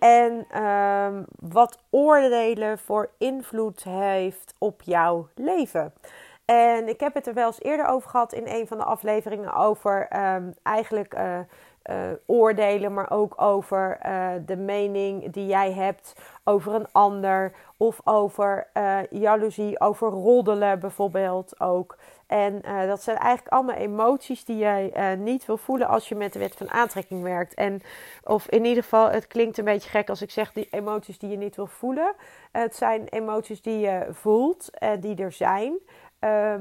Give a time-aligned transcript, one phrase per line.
[0.00, 5.92] En um, wat oordelen voor invloed heeft op jouw leven.
[6.44, 9.52] En ik heb het er wel eens eerder over gehad in een van de afleveringen
[9.52, 11.38] over um, eigenlijk uh,
[11.90, 16.12] uh, oordelen, maar ook over uh, de mening die jij hebt
[16.44, 18.66] over een ander of over
[19.10, 21.96] jaloezie, over roddelen bijvoorbeeld ook.
[22.30, 26.14] En uh, dat zijn eigenlijk allemaal emoties die jij uh, niet wil voelen als je
[26.14, 27.54] met de wet van aantrekking werkt.
[27.54, 27.82] En,
[28.24, 31.30] of in ieder geval, het klinkt een beetje gek als ik zeg die emoties die
[31.30, 32.14] je niet wil voelen.
[32.52, 35.78] het zijn emoties die je voelt, uh, die er zijn.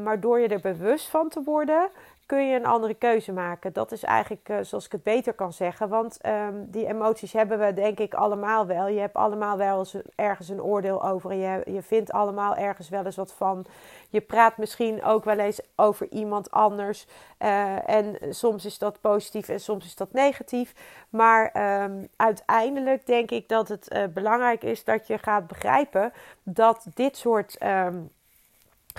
[0.03, 1.89] maar door je er bewust van te worden,
[2.29, 3.73] kun je een andere keuze maken.
[3.73, 5.89] Dat is eigenlijk uh, zoals ik het beter kan zeggen.
[5.89, 8.87] Want um, die emoties hebben we denk ik allemaal wel.
[8.87, 11.33] Je hebt allemaal wel eens ergens een oordeel over.
[11.33, 13.65] Je, je vindt allemaal ergens wel eens wat van.
[14.09, 17.07] Je praat misschien ook wel eens over iemand anders.
[17.39, 20.73] Uh, en soms is dat positief en soms is dat negatief.
[21.09, 26.13] Maar um, uiteindelijk denk ik dat het uh, belangrijk is dat je gaat begrijpen
[26.43, 27.57] dat dit soort...
[27.63, 28.11] Um,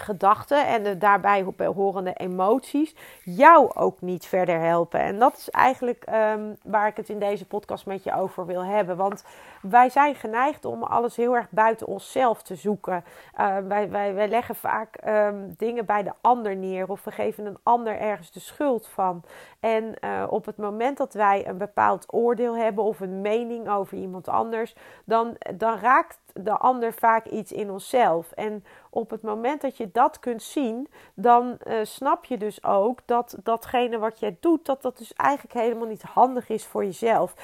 [0.01, 5.01] gedachten en de daarbij horende emoties jou ook niet verder helpen.
[5.01, 8.65] En dat is eigenlijk um, waar ik het in deze podcast met je over wil
[8.65, 8.97] hebben.
[8.97, 9.25] Want
[9.63, 13.05] wij zijn geneigd om alles heel erg buiten onszelf te zoeken.
[13.41, 17.47] Uh, wij, wij, wij leggen vaak um, dingen bij de ander neer of we geven
[17.47, 19.23] een ander ergens de schuld van.
[19.61, 23.99] En uh, op het moment dat wij een bepaald oordeel hebben of een mening over
[23.99, 24.75] iemand anders,
[25.05, 28.33] dan, dan raakt de ander vaak iets in onszelf.
[28.33, 32.99] En op het moment dat je dat kunt zien, dan uh, snap je dus ook
[33.05, 37.35] dat datgene wat jij doet, dat dat dus eigenlijk helemaal niet handig is voor jezelf.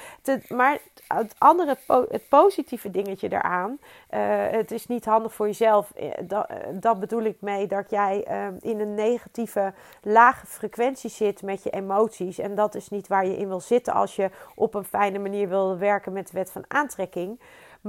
[0.47, 4.19] Maar het andere, het positieve dingetje daaraan, uh,
[4.49, 5.91] het is niet handig voor jezelf.
[5.91, 8.27] Eh, dat, dat bedoel ik mee dat jij
[8.61, 12.39] in een negatieve, lage frequentie zit met je emoties.
[12.39, 15.49] En dat is niet waar je in wil zitten als je op een fijne manier
[15.49, 17.39] wil werken met de wet van aantrekking.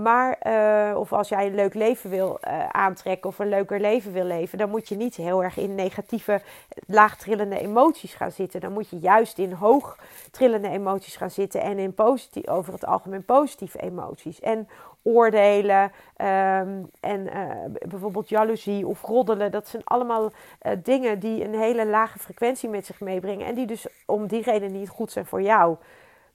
[0.02, 4.12] Maar, uh, of als jij een leuk leven wil uh, aantrekken of een leuker leven
[4.12, 6.40] wil leven, dan moet je niet heel erg in negatieve,
[6.86, 8.60] laagtrillende emoties gaan zitten.
[8.60, 13.24] Dan moet je juist in hoogtrillende emoties gaan zitten en in positief, over het algemeen
[13.24, 14.40] positieve emoties.
[14.40, 14.68] En
[15.02, 15.82] oordelen
[16.16, 17.30] um, en
[17.88, 20.32] bijvoorbeeld jaloezie of roddelen, dat zijn allemaal
[20.82, 24.72] dingen die een hele lage frequentie met zich meebrengen en die dus om die reden
[24.72, 25.76] niet goed zijn voor jou.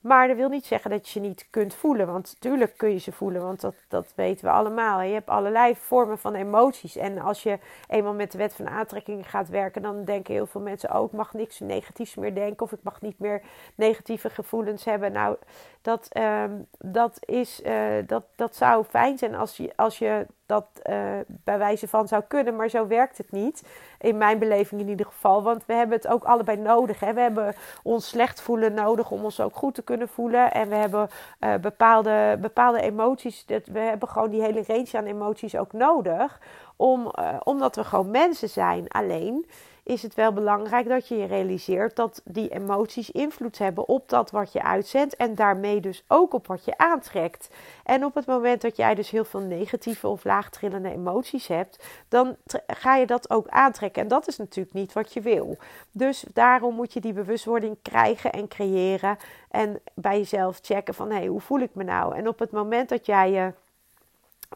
[0.04, 2.08] Maar dat wil niet zeggen dat je ze niet kunt voelen.
[2.08, 5.02] Want natuurlijk kun je ze voelen, want dat, dat weten we allemaal.
[5.02, 6.96] Je hebt allerlei vormen van emoties.
[6.96, 10.62] En als je eenmaal met de wet van aantrekking gaat werken, dan denken heel veel
[10.62, 13.42] mensen ook: oh, ik mag niks negatiefs meer denken of ik mag niet meer
[13.76, 15.12] negatieve gevoelens hebben.
[15.12, 15.38] Nou,
[15.82, 20.66] dat, um, dat, is, uh, dat, dat zou fijn zijn als je, als je dat
[20.90, 20.96] uh,
[21.28, 23.64] bij wijze van zou kunnen, maar zo werkt het niet.
[24.00, 25.44] In mijn beleving in ieder geval.
[25.44, 27.00] Want we hebben het ook allebei nodig.
[27.00, 27.14] Hè?
[27.14, 30.52] We hebben ons slecht voelen nodig om ons ook goed te kunnen voelen.
[30.52, 31.10] En we hebben
[31.40, 33.46] uh, bepaalde, bepaalde emoties.
[33.46, 36.40] Dat, we hebben gewoon die hele range aan emoties ook nodig.
[36.76, 38.88] Om, uh, omdat we gewoon mensen zijn.
[38.88, 39.46] Alleen
[39.84, 44.32] is het wel belangrijk dat je je realiseert dat die emoties invloed hebben op dat
[44.32, 47.50] wat je uitzendt en daarmee dus ook op wat je aantrekt.
[47.84, 52.36] En op het moment dat jij dus heel veel negatieve of laagtrillende emoties hebt, dan
[52.68, 54.02] ga je dat ook aantrekken.
[54.02, 55.58] En dat is natuurlijk niet wat je wil.
[55.92, 59.18] Dus daarom moet je die bewustwording krijgen en creëren
[59.50, 62.16] en bij jezelf checken van hé, hey, hoe voel ik me nou?
[62.16, 63.54] En op het moment dat jij je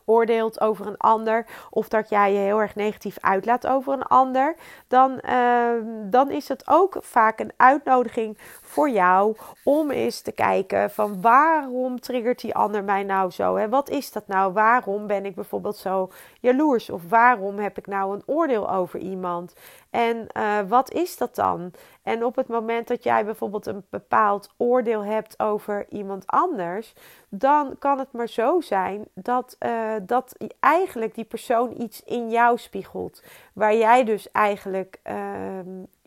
[0.06, 4.56] oordeelt over een ander of dat jij je heel erg negatief uitlaat over een ander,
[4.88, 5.70] dan, uh,
[6.04, 12.00] dan is het ook vaak een uitnodiging voor jou om eens te kijken van waarom
[12.00, 13.56] triggert die ander mij nou zo?
[13.56, 13.70] Hè?
[13.70, 14.54] Wat is dat nou?
[14.54, 16.90] Waarom ben ik bijvoorbeeld zo jaloers?
[16.90, 19.54] Of waarom heb ik nou een oordeel over iemand?
[19.90, 21.72] En uh, wat is dat dan?
[22.04, 26.94] En op het moment dat jij bijvoorbeeld een bepaald oordeel hebt over iemand anders,
[27.30, 32.58] dan kan het maar zo zijn dat, uh, dat eigenlijk die persoon iets in jou
[32.58, 33.24] spiegelt.
[33.54, 35.60] Waar jij dus eigenlijk uh,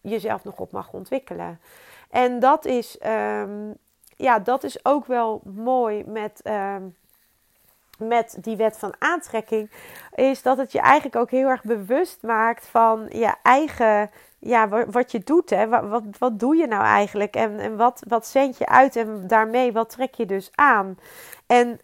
[0.03, 1.61] jezelf nog op mag ontwikkelen.
[2.11, 3.73] En dat is, ehm,
[4.17, 6.83] ja, dat is ook wel mooi met, ehm,
[7.99, 9.71] met die wet van aantrekking.
[10.15, 15.13] Is dat het je eigenlijk ook heel erg bewust maakt van je eigen ja, wat
[15.13, 15.51] je doet.
[15.51, 15.69] Hè?
[15.69, 17.35] Wat, wat, doe je nou eigenlijk?
[17.35, 18.97] En, en wat, wat zend je uit?
[18.97, 20.99] En daarmee, wat trek je dus aan?
[21.47, 21.79] En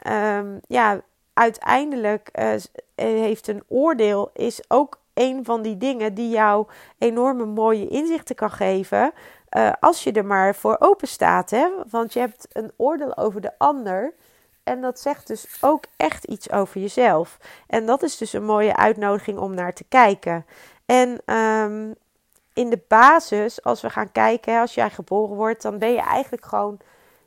[0.67, 1.01] ja,
[1.39, 2.55] uiteindelijk uh,
[2.95, 6.67] heeft een oordeel is ook een van die dingen die jou
[6.99, 9.13] enorme mooie inzichten kan geven.
[9.51, 11.51] Uh, als je er maar voor open staat.
[11.51, 11.69] Hè?
[11.91, 14.15] Want je hebt een oordeel over de ander.
[14.63, 17.39] En dat zegt dus ook echt iets over jezelf.
[17.67, 20.47] En dat is dus een mooie uitnodiging om naar te kijken.
[20.87, 21.95] En um,
[22.53, 26.45] in de basis, als we gaan kijken, als jij geboren wordt, dan ben je eigenlijk
[26.45, 26.79] gewoon,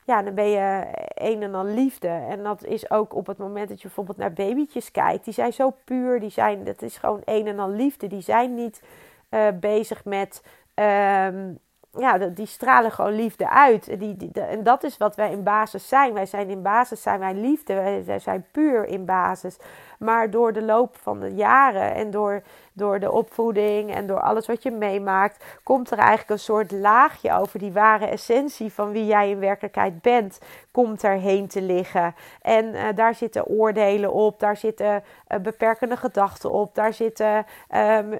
[0.10, 2.08] ja, dan ben je een en al liefde.
[2.08, 5.54] En dat is ook op het moment dat je bijvoorbeeld naar babytjes kijkt, die zijn
[5.54, 8.08] zo puur, die zijn, dat is gewoon een en al liefde.
[8.08, 8.82] Die zijn niet
[9.30, 10.44] uh, bezig met,
[10.76, 11.60] um,
[11.92, 14.00] ja, die stralen gewoon liefde uit.
[14.00, 16.14] Die, en dat is wat wij in basis zijn.
[16.14, 19.58] Wij zijn in basis zijn wij liefde, wij zijn puur in basis.
[20.00, 22.42] Maar door de loop van de jaren en door
[22.80, 27.34] door de opvoeding en door alles wat je meemaakt, komt er eigenlijk een soort laagje
[27.34, 30.40] over die ware essentie van wie jij in werkelijkheid bent,
[30.72, 32.16] komt erheen te liggen.
[32.42, 37.46] En uh, daar zitten oordelen op, daar zitten uh, beperkende gedachten op, daar zitten
[37.76, 38.14] um,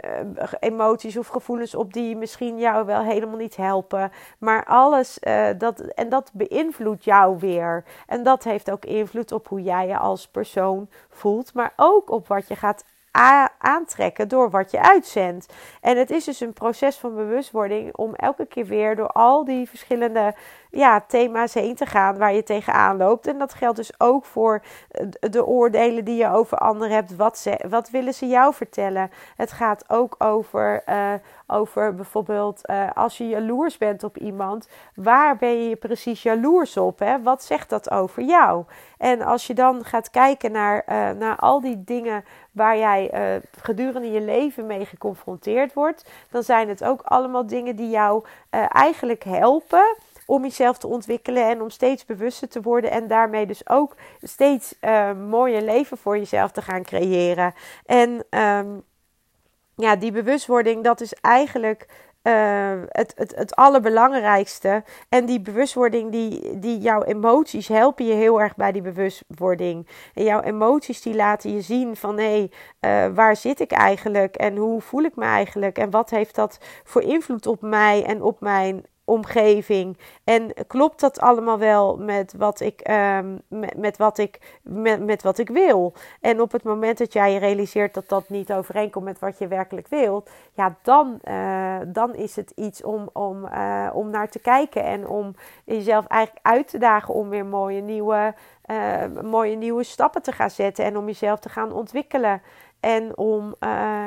[0.60, 4.12] emoties of gevoelens op die misschien jou wel helemaal niet helpen.
[4.38, 5.20] Maar alles,
[5.58, 7.84] dat, en dat beïnvloedt jou weer.
[8.08, 12.28] En dat heeft ook invloed op hoe jij je als persoon voelt, maar ook op
[12.28, 12.86] wat je gaat
[13.58, 15.54] aantrekken door wat je uitzendt.
[15.82, 19.70] En het is dus een proces van bewustwording om elke keer weer door al die
[19.70, 20.36] verschillende
[20.72, 23.28] ja, thema's heen te gaan waar je tegenaan loopt.
[23.28, 24.62] En dat geldt dus ook voor
[24.92, 27.16] eh, de oordelen die je over anderen hebt.
[27.16, 29.12] Wat, ze, wat willen ze jou vertellen?
[29.36, 31.14] Het gaat ook over, uh,
[31.48, 34.68] over bijvoorbeeld uh, als je jaloers bent op iemand.
[34.96, 37.00] Waar ben je precies jaloers op?
[37.00, 37.22] Hè?
[37.22, 38.64] Wat zegt dat over jou?
[38.98, 40.84] En als je dan gaat kijken naar,
[41.18, 43.12] naar al die dingen waar jij
[43.62, 48.24] gedurende je leven mee geconfronteerd wordt, dan zijn het ook allemaal dingen die jou
[48.70, 49.96] eigenlijk helpen
[50.30, 54.76] om jezelf te ontwikkelen en om steeds bewuster te worden en daarmee dus ook steeds
[54.82, 57.54] uh, mooier leven voor jezelf te gaan creëren.
[57.86, 58.84] En um,
[59.76, 61.86] ja, die bewustwording, dat is eigenlijk
[62.24, 64.84] uh, het, het, het allerbelangrijkste.
[65.10, 69.88] En die bewustwording, die, die jouw emoties helpen je heel erg bij die bewustwording.
[70.14, 72.50] En jouw emoties die laten je zien van hé,
[72.80, 76.36] hey, uh, waar zit ik eigenlijk en hoe voel ik me eigenlijk en wat heeft
[76.36, 79.98] dat voor invloed op mij en op mijn omgeving.
[80.24, 85.24] En klopt dat allemaal wel met wat ik, um, met, met, wat ik, met, met
[85.24, 85.94] wat ik wil?
[86.22, 89.48] En op het moment dat jij je realiseert dat dat niet overeenkomt met wat je
[89.48, 94.40] werkelijk wilt, ja, dan, uh, dan is het iets om, om, uh, om naar te
[94.40, 98.34] kijken en om jezelf eigenlijk uit te dagen om weer mooie nieuwe,
[98.66, 102.42] uh, mooie nieuwe stappen te gaan zetten en om jezelf te gaan ontwikkelen.
[102.80, 103.56] En om,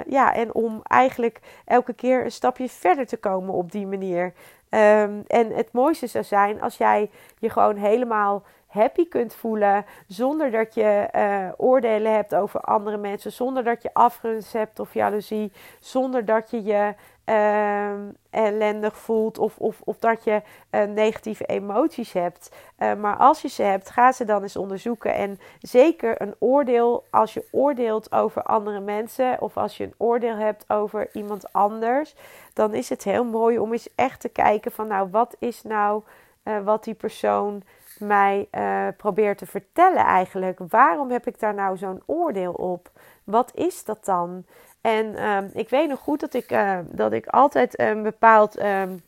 [0.06, 4.32] ja, en om eigenlijk elke keer een stapje verder te komen op die manier.
[4.74, 9.84] Um, en het mooiste zou zijn als jij je gewoon helemaal happy kunt voelen.
[10.06, 13.32] Zonder dat je uh, oordelen hebt over andere mensen.
[13.32, 15.52] Zonder dat je afgunst hebt of jaloezie.
[15.80, 16.94] Zonder dat je je
[17.26, 17.92] uh,
[18.30, 22.50] ellendig voelt of, of, of dat je uh, negatieve emoties hebt.
[22.78, 25.14] Uh, maar als je ze hebt, ga ze dan eens onderzoeken.
[25.14, 30.36] En zeker een oordeel, als je oordeelt over andere mensen of als je een oordeel
[30.36, 32.14] hebt over iemand anders,
[32.52, 36.02] dan is het heel mooi om eens echt te kijken van nou, wat is nou
[36.44, 37.62] uh, wat die persoon
[38.02, 38.48] mij
[38.96, 40.58] probeert te vertellen eigenlijk?
[40.68, 42.90] Waarom heb ik daar nou zo'n oordeel op?
[43.24, 44.44] Wat is dat dan?
[44.80, 49.02] En uh, ik weet nog goed dat ik, uh, dat ik altijd een bepaald um,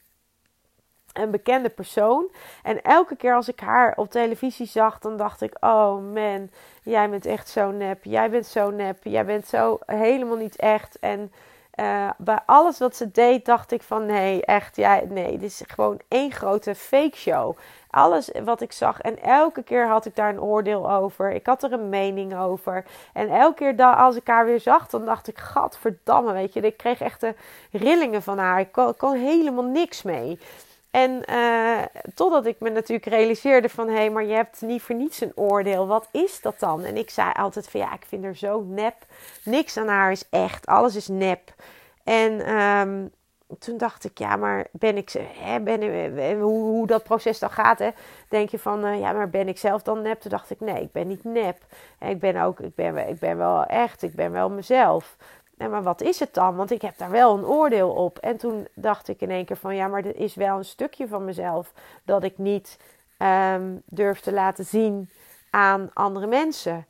[1.13, 2.31] een bekende persoon.
[2.63, 6.51] En elke keer als ik haar op televisie zag, dan dacht ik: Oh man,
[6.83, 8.05] jij bent echt zo nep.
[8.05, 8.99] Jij bent zo nep.
[9.03, 10.99] Jij bent zo helemaal niet echt.
[10.99, 11.33] En
[11.77, 15.63] uh, bij alles wat ze deed, dacht ik van nee, echt, ja, nee, dit is
[15.67, 17.57] gewoon één grote fake show.
[17.91, 21.33] Alles wat ik zag en elke keer had ik daar een oordeel over.
[21.33, 22.85] Ik had er een mening over.
[23.13, 26.61] En elke keer als ik haar weer zag, dan dacht ik, gadverdamme, weet je.
[26.61, 27.27] Ik kreeg echt
[27.71, 28.61] rillingen van haar.
[28.61, 30.39] Ik kon helemaal niks mee.
[30.95, 31.83] En uh,
[32.15, 33.89] totdat ik me natuurlijk realiseerde van...
[33.89, 35.87] hé, hey, maar je hebt niet voor niets een oordeel.
[35.87, 36.85] Wat is dat dan?
[36.85, 38.95] En ik zei altijd van ja, ik vind haar zo nep.
[39.45, 40.67] Niks aan haar is echt.
[40.67, 41.55] Alles is nep.
[42.05, 43.11] En um,
[43.59, 45.11] toen dacht ik, ja, maar ben ik...
[45.39, 47.91] Hè, ben, hoe, hoe dat proces dan gaat, hè?
[48.29, 50.21] Denk je van, ja, maar ben ik zelf dan nep?
[50.21, 51.59] Toen dacht ik, nee, ik ben niet nep.
[52.01, 55.17] Ik ben ook, ik ben, ik ben wel echt, ik ben wel mezelf.
[55.57, 56.57] Nee, maar wat is het dan?
[56.57, 58.19] Want ik heb daar wel een oordeel op.
[58.19, 61.09] En toen dacht ik in één keer van, ja, maar er is wel een stukje
[61.09, 61.73] van mezelf
[62.05, 62.79] dat ik niet
[63.19, 65.11] um, durf te laten zien
[65.51, 66.87] aan andere mensen.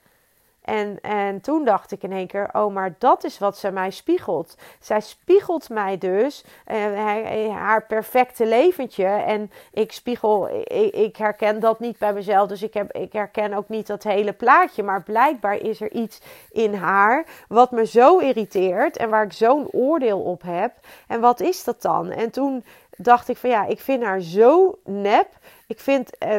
[0.65, 3.91] En, en toen dacht ik in één keer, oh, maar dat is wat ze mij
[3.91, 4.57] spiegelt.
[4.81, 9.07] Zij spiegelt mij dus uh, haar perfecte leventje.
[9.07, 10.49] En ik spiegel,
[10.93, 12.49] ik, herken dat niet bij mezelf.
[12.49, 14.83] Dus ik, heb, ik herken ook niet dat hele plaatje.
[14.83, 18.97] Maar blijkbaar is er iets in haar wat me zo irriteert.
[18.97, 20.73] En waar ik zo'n oordeel op heb.
[21.07, 22.11] En wat is dat dan?
[22.11, 22.65] En toen
[22.97, 25.29] dacht ik van ja, ik vind haar zo nep.
[25.67, 26.31] Ik vind uh,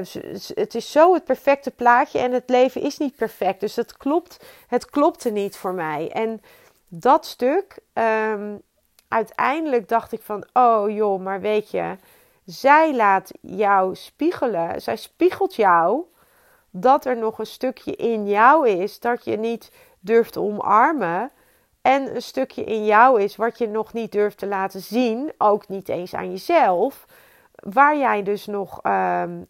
[0.55, 3.59] het is zo het perfecte plaatje en het leven is niet perfect.
[3.59, 6.11] Dus het klopt, het klopte niet voor mij.
[6.11, 6.41] En
[6.87, 8.61] dat stuk, um,
[9.07, 11.95] uiteindelijk dacht ik van oh joh, maar weet je,
[12.45, 14.81] zij laat jou spiegelen.
[14.81, 16.03] Zij spiegelt jou
[16.69, 21.31] dat er nog een stukje in jou is dat je niet durft omarmen.
[21.85, 25.67] En een stukje in jou is wat je nog niet durft te laten zien, ook
[25.67, 27.05] niet eens aan jezelf,
[27.55, 29.47] waar jij dus nog, um,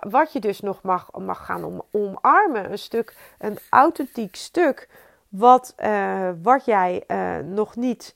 [0.00, 2.70] wat je dus nog mag, mag gaan om, omarmen.
[2.70, 4.88] Een stuk, een authentiek stuk,
[5.28, 8.14] wat, uh, wat jij uh, nog niet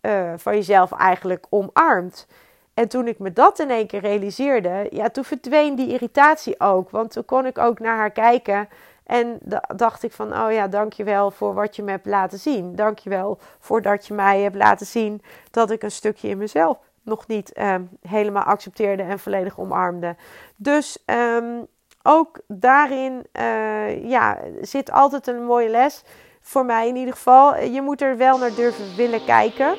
[0.00, 2.26] uh, van jezelf eigenlijk omarmt.
[2.74, 6.90] En toen ik me dat in één keer realiseerde, ja, toen verdween die irritatie ook.
[6.90, 8.68] Want toen kon ik ook naar haar kijken
[9.10, 9.38] en
[9.76, 12.74] dacht ik van, oh ja, dankjewel voor wat je me hebt laten zien.
[12.74, 17.26] Dankjewel voor dat je mij hebt laten zien dat ik een stukje in mezelf nog
[17.26, 20.16] niet um, helemaal accepteerde en volledig omarmde.
[20.56, 21.66] Dus um,
[22.02, 26.04] ook daarin uh, ja, zit altijd een mooie les.
[26.40, 27.58] Voor mij in ieder geval.
[27.58, 29.76] Je moet er wel naar durven willen kijken.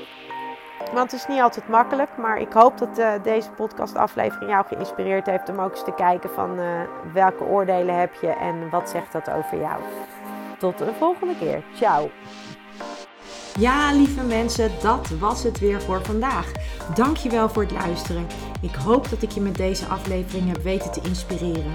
[0.94, 5.26] Want het is niet altijd makkelijk, maar ik hoop dat uh, deze podcastaflevering jou geïnspireerd
[5.26, 6.66] heeft om ook eens te kijken van uh,
[7.14, 9.82] welke oordelen heb je en wat zegt dat over jou.
[10.58, 11.64] Tot de volgende keer.
[11.74, 12.10] Ciao.
[13.60, 16.52] Ja, lieve mensen, dat was het weer voor vandaag.
[16.96, 18.28] Dankjewel voor het luisteren.
[18.62, 21.72] Ik hoop dat ik je met deze aflevering heb weten te inspireren.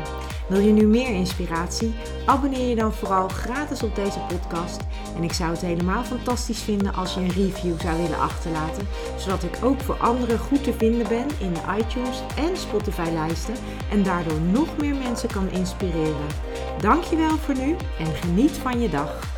[0.48, 1.94] Wil je nu meer inspiratie?
[2.26, 4.80] Abonneer je dan vooral gratis op deze podcast.
[5.16, 9.42] En ik zou het helemaal fantastisch vinden als je een review zou willen achterlaten, zodat
[9.42, 13.54] ik ook voor anderen goed te vinden ben in de iTunes en Spotify lijsten
[13.90, 16.26] en daardoor nog meer mensen kan inspireren.
[16.80, 19.35] Dankjewel voor nu en geniet van je dag.